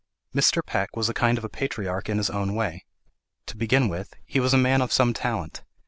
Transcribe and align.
Mr. 0.33 0.65
Peck 0.65 0.95
was 0.95 1.09
a 1.09 1.13
kind 1.13 1.37
of 1.37 1.43
a 1.43 1.47
patriarch 1.47 2.09
in 2.09 2.17
his 2.17 2.31
own 2.31 2.55
way. 2.55 2.85
To 3.45 3.55
begin 3.55 3.87
with, 3.87 4.15
he 4.25 4.39
was 4.39 4.51
a 4.51 4.57
man 4.57 4.81
of 4.81 4.91
some 4.91 5.13
talent. 5.13 5.61